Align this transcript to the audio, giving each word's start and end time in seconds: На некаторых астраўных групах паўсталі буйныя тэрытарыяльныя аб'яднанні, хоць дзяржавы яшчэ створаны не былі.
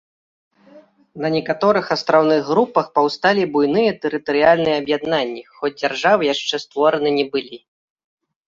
На 1.25 1.29
некаторых 1.35 1.91
астраўных 1.95 2.39
групах 2.49 2.85
паўсталі 2.95 3.43
буйныя 3.57 3.91
тэрытарыяльныя 4.07 4.75
аб'яднанні, 4.83 5.43
хоць 5.59 5.75
дзяржавы 5.81 6.23
яшчэ 6.33 6.55
створаны 6.65 7.09
не 7.21 7.25
былі. 7.37 7.57